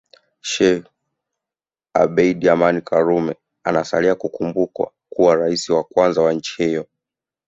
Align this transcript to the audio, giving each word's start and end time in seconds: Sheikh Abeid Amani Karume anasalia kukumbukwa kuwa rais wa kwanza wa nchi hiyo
Sheikh 0.49 0.85
Abeid 2.01 2.43
Amani 2.47 2.81
Karume 2.81 3.35
anasalia 3.63 4.15
kukumbukwa 4.15 4.91
kuwa 5.09 5.35
rais 5.35 5.69
wa 5.69 5.83
kwanza 5.83 6.21
wa 6.21 6.33
nchi 6.33 6.63
hiyo 6.63 6.85